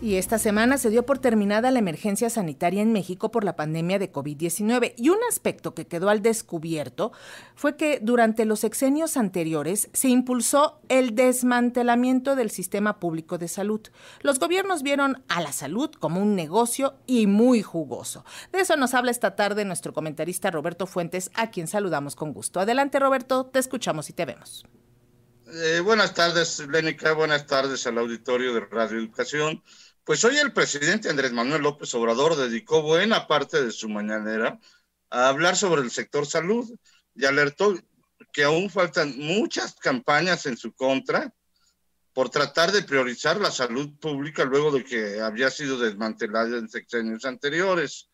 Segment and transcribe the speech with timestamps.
[0.00, 3.98] Y esta semana se dio por terminada la emergencia sanitaria en México por la pandemia
[3.98, 4.94] de COVID-19.
[4.96, 7.10] Y un aspecto que quedó al descubierto
[7.56, 13.80] fue que durante los sexenios anteriores se impulsó el desmantelamiento del sistema público de salud.
[14.20, 18.24] Los gobiernos vieron a la salud como un negocio y muy jugoso.
[18.52, 22.60] De eso nos habla esta tarde nuestro comentarista Roberto Fuentes, a quien saludamos con gusto.
[22.60, 24.64] Adelante Roberto, te escuchamos y te vemos.
[25.50, 27.14] Eh, buenas tardes, Lénica.
[27.14, 29.62] Buenas tardes al auditorio de Radio Educación.
[30.08, 34.58] Pues hoy el presidente Andrés Manuel López Obrador dedicó buena parte de su mañanera
[35.10, 36.66] a hablar sobre el sector salud
[37.14, 37.78] y alertó
[38.32, 41.34] que aún faltan muchas campañas en su contra
[42.14, 47.26] por tratar de priorizar la salud pública luego de que había sido desmantelada en sexenios
[47.26, 48.08] anteriores.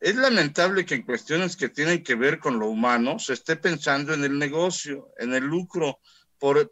[0.00, 4.14] Es lamentable que en cuestiones que tienen que ver con lo humano se esté pensando
[4.14, 6.00] en el negocio, en el lucro,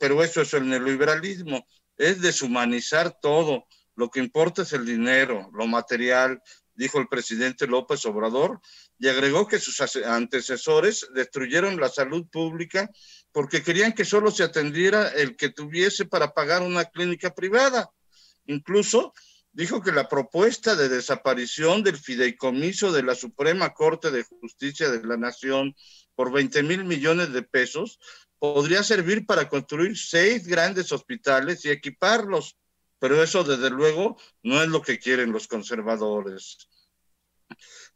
[0.00, 1.66] pero eso es el neoliberalismo,
[1.98, 3.66] es deshumanizar todo,
[3.96, 6.42] lo que importa es el dinero, lo material,
[6.74, 8.60] dijo el presidente López Obrador,
[8.98, 12.90] y agregó que sus antecesores destruyeron la salud pública
[13.32, 17.90] porque querían que solo se atendiera el que tuviese para pagar una clínica privada.
[18.46, 19.12] Incluso
[19.52, 25.04] dijo que la propuesta de desaparición del fideicomiso de la Suprema Corte de Justicia de
[25.06, 25.74] la Nación
[26.14, 27.98] por 20 mil millones de pesos
[28.38, 32.56] podría servir para construir seis grandes hospitales y equiparlos
[33.04, 36.56] pero eso desde luego no es lo que quieren los conservadores.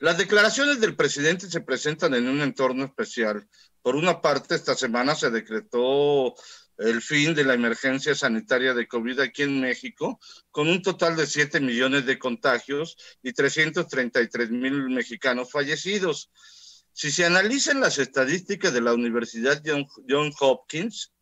[0.01, 3.49] Las declaraciones del presidente se presentan en un entorno especial.
[3.81, 6.35] Por una parte, esta semana se decretó
[6.77, 10.21] el fin de la emergencia sanitaria de COVID aquí en México,
[10.51, 16.31] con un total de 7 millones de contagios y 333 mil mexicanos fallecidos.
[16.93, 21.15] Si se analizan las estadísticas de la Universidad John Hopkins,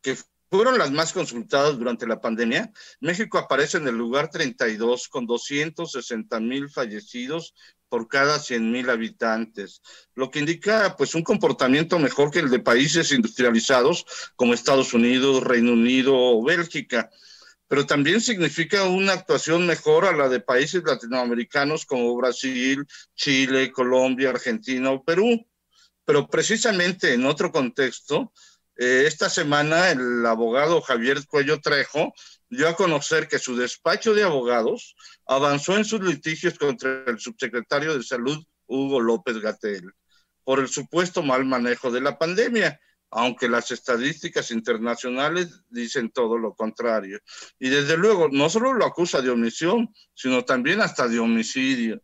[0.00, 0.16] que
[0.52, 2.70] fueron las más consultadas durante la pandemia.
[3.00, 7.54] México aparece en el lugar 32 con 260 mil fallecidos
[7.88, 9.80] por cada 100 mil habitantes,
[10.14, 14.04] lo que indica pues un comportamiento mejor que el de países industrializados
[14.36, 17.08] como Estados Unidos, Reino Unido o Bélgica,
[17.66, 24.28] pero también significa una actuación mejor a la de países latinoamericanos como Brasil, Chile, Colombia,
[24.28, 25.46] Argentina o Perú.
[26.04, 28.32] Pero precisamente en otro contexto,
[28.82, 32.12] eh, esta semana el abogado Javier Cuello Trejo
[32.48, 37.96] dio a conocer que su despacho de abogados avanzó en sus litigios contra el subsecretario
[37.96, 39.88] de Salud, Hugo López Gatel,
[40.42, 42.80] por el supuesto mal manejo de la pandemia,
[43.12, 47.20] aunque las estadísticas internacionales dicen todo lo contrario.
[47.60, 52.02] Y desde luego, no solo lo acusa de omisión, sino también hasta de homicidio.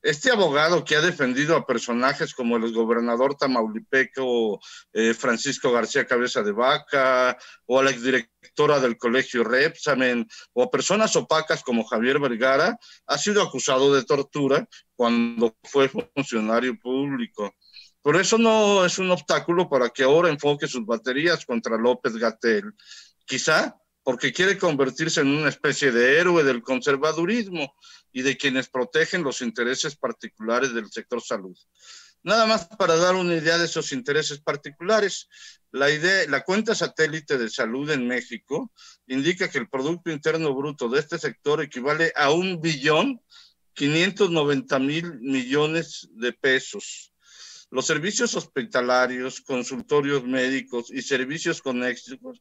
[0.00, 4.60] Este abogado que ha defendido a personajes como el gobernador tamaulipeco
[4.92, 7.36] eh, Francisco García Cabeza de Vaca,
[7.66, 13.18] o a la exdirectora del colegio Repsamen, o a personas opacas como Javier Vergara, ha
[13.18, 17.52] sido acusado de tortura cuando fue funcionario público.
[18.00, 22.72] Por eso no es un obstáculo para que ahora enfoque sus baterías contra López Gatel.
[23.26, 23.76] Quizá
[24.08, 27.74] porque quiere convertirse en una especie de héroe del conservadurismo
[28.10, 31.54] y de quienes protegen los intereses particulares del sector salud.
[32.22, 35.28] Nada más para dar una idea de esos intereses particulares,
[35.72, 38.72] la, idea, la cuenta satélite de salud en México
[39.08, 43.20] indica que el Producto Interno Bruto de este sector equivale a un billón
[43.74, 47.12] 590 mil millones de pesos.
[47.70, 52.40] Los servicios hospitalarios, consultorios médicos y servicios conexos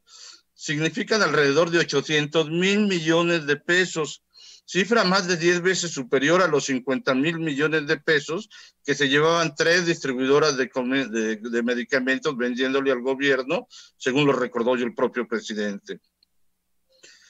[0.57, 4.23] significan alrededor de 800 mil millones de pesos,
[4.65, 8.49] cifra más de 10 veces superior a los 50 mil millones de pesos
[8.83, 10.71] que se llevaban tres distribuidoras de,
[11.63, 15.99] medicamentos vendiéndole al gobierno, según lo recordó yo el propio presidente.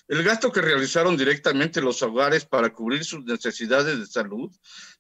[0.08, 4.50] El gasto que realizaron directamente los hogares para cubrir sus necesidades de salud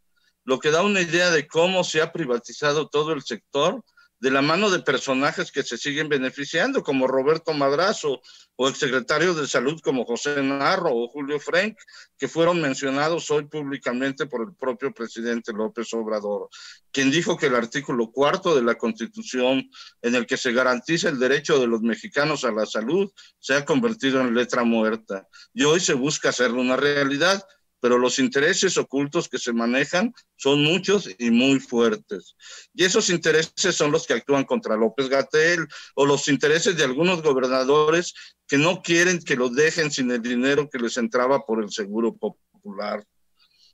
[0.44, 3.84] lo que da una idea de cómo se ha privatizado todo el sector
[4.20, 8.22] de la mano de personajes que se siguen beneficiando, como Roberto Madrazo
[8.56, 11.78] o exsecretario de Salud como José Narro o Julio Frank,
[12.18, 16.50] que fueron mencionados hoy públicamente por el propio presidente López Obrador,
[16.92, 19.70] quien dijo que el artículo cuarto de la Constitución,
[20.02, 23.66] en el que se garantiza el derecho de los mexicanos a la salud, se ha
[23.66, 25.28] convertido en letra muerta.
[25.54, 27.44] Y hoy se busca hacerlo una realidad
[27.80, 32.36] pero los intereses ocultos que se manejan son muchos y muy fuertes.
[32.74, 37.22] Y esos intereses son los que actúan contra López Gatel o los intereses de algunos
[37.22, 38.14] gobernadores
[38.48, 42.16] que no quieren que los dejen sin el dinero que les entraba por el seguro
[42.16, 43.04] popular.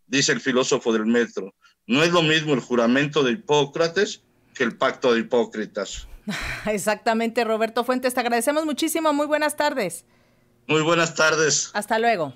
[0.07, 1.53] Dice el filósofo del metro,
[1.87, 4.21] no es lo mismo el juramento de Hipócrates
[4.53, 6.07] que el pacto de hipócritas.
[6.65, 9.13] Exactamente, Roberto Fuentes, te agradecemos muchísimo.
[9.13, 10.05] Muy buenas tardes.
[10.67, 11.71] Muy buenas tardes.
[11.73, 12.33] Hasta luego.